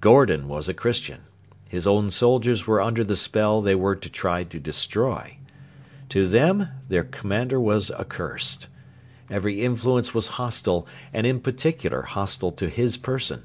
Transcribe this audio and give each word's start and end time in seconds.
Gordon 0.00 0.46
was 0.46 0.68
a 0.68 0.74
Christian. 0.74 1.22
His 1.68 1.88
own 1.88 2.08
soldiers 2.10 2.68
were 2.68 2.80
under 2.80 3.02
the 3.02 3.16
spell 3.16 3.60
they 3.60 3.74
were 3.74 3.96
to 3.96 4.08
try 4.08 4.44
to 4.44 4.60
destroy. 4.60 5.38
To 6.10 6.28
them 6.28 6.68
their 6.88 7.02
commander 7.02 7.58
was 7.58 7.90
accursed. 7.90 8.68
Every 9.28 9.60
influence 9.60 10.14
was 10.14 10.28
hostile, 10.38 10.86
and 11.12 11.26
in 11.26 11.40
particular 11.40 12.02
hostile 12.02 12.52
to 12.52 12.68
his 12.68 12.96
person. 12.96 13.42